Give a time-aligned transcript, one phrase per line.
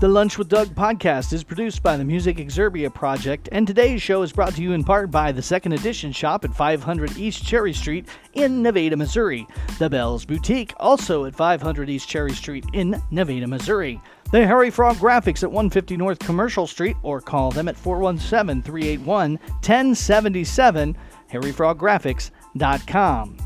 [0.00, 4.22] The Lunch with Doug podcast is produced by the Music Exerbia Project, and today's show
[4.22, 7.74] is brought to you in part by the Second Edition shop at 500 East Cherry
[7.74, 9.46] Street in Nevada, Missouri.
[9.78, 14.00] The Bells Boutique, also at 500 East Cherry Street in Nevada, Missouri.
[14.32, 19.32] The Harry Frog Graphics at 150 North Commercial Street, or call them at 417 381
[19.32, 20.96] 1077,
[21.30, 23.39] harryfroggraphics.com.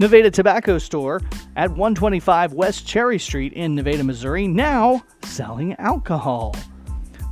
[0.00, 1.20] Nevada Tobacco Store
[1.56, 6.54] at 125 West Cherry Street in Nevada, Missouri, now selling alcohol.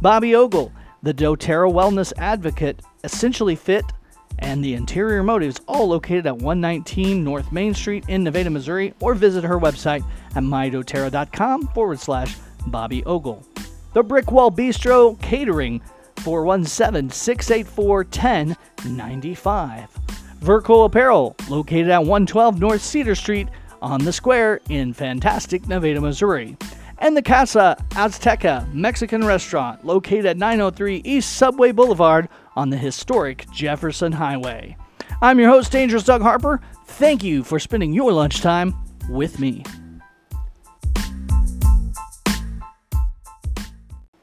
[0.03, 0.73] Bobby Ogle,
[1.05, 3.85] the doTERRA Wellness Advocate, Essentially Fit,
[4.41, 9.15] and the Interior Motives, all located at 119 North Main Street in Nevada, Missouri, or
[9.15, 10.05] visit her website
[10.35, 13.47] at mydoterra.com forward slash Bobby Ogle.
[13.95, 15.81] The Brickwall Bistro Catering,
[16.17, 19.89] 417 684 1095.
[20.41, 23.49] Verco Apparel, located at 112 North Cedar Street
[23.83, 26.57] on the square in fantastic Nevada, Missouri.
[26.99, 33.51] And the Casa Azteca Mexican restaurant, located at 903 East Subway Boulevard on the historic
[33.51, 34.77] Jefferson Highway.
[35.21, 36.61] I'm your host, Dangerous Doug Harper.
[36.87, 38.75] Thank you for spending your lunchtime
[39.09, 39.63] with me.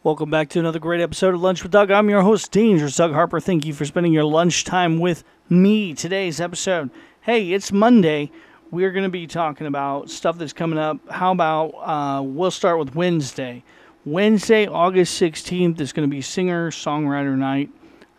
[0.04, 1.90] Welcome back to another great episode of Lunch with Doug.
[1.90, 3.40] I'm your host, Dangerous Doug Harper.
[3.40, 5.94] Thank you for spending your lunchtime with me.
[5.94, 6.90] Today's episode.
[7.22, 8.30] Hey, it's Monday.
[8.70, 10.98] We're going to be talking about stuff that's coming up.
[11.10, 13.64] How about uh, we'll start with Wednesday.
[14.04, 17.70] Wednesday, August 16th is going to be singer songwriter night.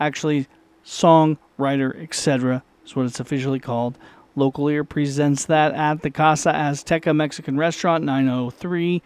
[0.00, 0.48] Actually,
[0.86, 2.62] songwriter, etc.
[2.86, 3.98] is what it's officially called.
[4.36, 9.02] Local Ear presents that at the Casa Azteca Mexican Restaurant, 903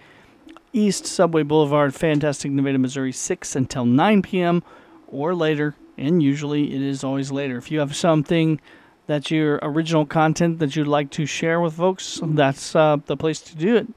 [0.73, 4.63] East Subway Boulevard, Fantastic Nevada, Missouri, 6 until 9 p.m.
[5.07, 5.75] or later.
[5.97, 7.57] And usually it is always later.
[7.57, 8.61] If you have something
[9.07, 13.41] that's your original content that you'd like to share with folks, that's uh, the place
[13.41, 13.89] to do it.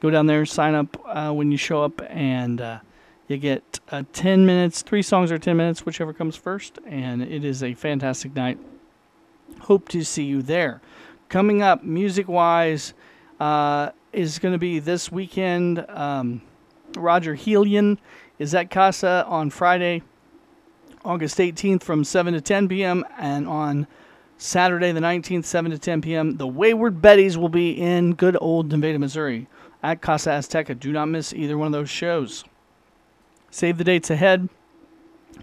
[0.00, 2.78] Go down there, sign up uh, when you show up, and uh,
[3.28, 6.78] you get uh, 10 minutes, three songs or 10 minutes, whichever comes first.
[6.86, 8.58] And it is a fantastic night.
[9.62, 10.80] Hope to see you there.
[11.28, 12.94] Coming up, music wise,
[13.38, 15.84] uh, is going to be this weekend.
[15.88, 16.42] Um,
[16.96, 17.98] Roger Helian
[18.38, 20.02] is at Casa on Friday,
[21.04, 23.04] August 18th from 7 to 10 p.m.
[23.18, 23.86] And on
[24.38, 28.70] Saturday, the 19th, 7 to 10 p.m., the Wayward Betties will be in good old
[28.70, 29.46] Nevada, Missouri
[29.82, 30.78] at Casa Azteca.
[30.78, 32.44] Do not miss either one of those shows.
[33.50, 34.48] Save the dates ahead.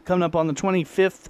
[0.06, 1.28] Coming up on the 25th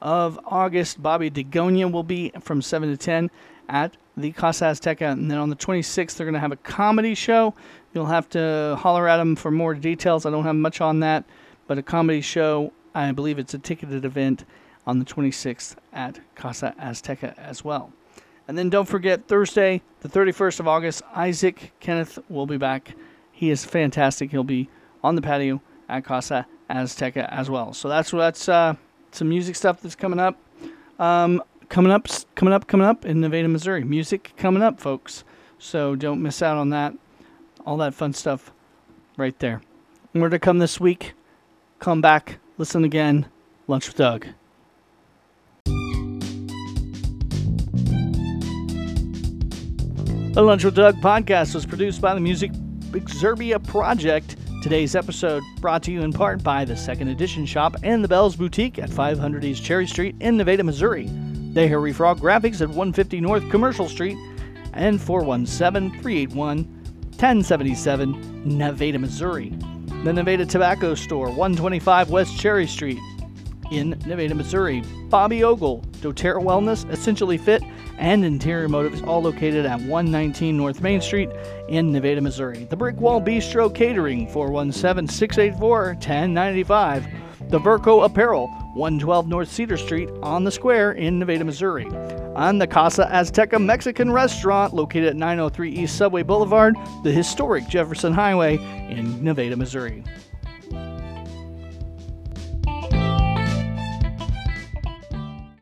[0.00, 3.30] of August, Bobby Degonia will be from 7 to 10
[3.68, 5.12] at the Casa Azteca.
[5.12, 7.54] And then on the 26th, they're going to have a comedy show.
[7.92, 10.26] You'll have to holler at them for more details.
[10.26, 11.24] I don't have much on that,
[11.66, 12.72] but a comedy show.
[12.94, 14.44] I believe it's a ticketed event
[14.86, 17.92] on the 26th at Casa Azteca as well.
[18.46, 22.94] And then don't forget Thursday, the 31st of August, Isaac Kenneth will be back.
[23.32, 24.30] He is fantastic.
[24.30, 24.68] He'll be
[25.02, 27.72] on the patio at Casa Azteca as well.
[27.72, 28.74] So that's that's uh,
[29.12, 30.38] some music stuff that's coming up.
[30.98, 31.42] Um,
[31.74, 33.82] coming up, coming up, coming up in Nevada, Missouri.
[33.82, 35.24] Music coming up, folks.
[35.58, 36.94] So don't miss out on that.
[37.66, 38.52] All that fun stuff
[39.16, 39.60] right there.
[40.12, 41.14] More to come this week.
[41.80, 43.26] Come back, listen again.
[43.66, 44.24] Lunch with Doug.
[50.34, 52.52] The Lunch with Doug podcast was produced by the Music
[52.92, 54.36] Exerbia Project.
[54.62, 58.36] Today's episode brought to you in part by the Second Edition Shop and the Bells
[58.36, 61.10] Boutique at 500 East Cherry Street in Nevada, Missouri.
[61.54, 64.18] The Harry Frog Graphics at 150 North Commercial Street
[64.72, 66.64] and 417 381
[67.10, 69.50] 1077 Nevada, Missouri.
[70.02, 72.98] The Nevada Tobacco Store, 125 West Cherry Street
[73.70, 74.82] in Nevada, Missouri.
[75.08, 77.62] Bobby Ogle, doTERRA Wellness, Essentially Fit,
[77.98, 81.30] and Interior Motives, all located at 119 North Main Street
[81.68, 82.64] in Nevada, Missouri.
[82.64, 87.06] The Brick Wall Bistro Catering, 417 684 1095.
[87.48, 91.86] The Verco Apparel, 112 North Cedar Street on the square in Nevada, Missouri.
[92.34, 96.74] On the Casa Azteca Mexican restaurant located at 903 East Subway Boulevard,
[97.04, 98.56] the historic Jefferson Highway
[98.90, 100.02] in Nevada, Missouri.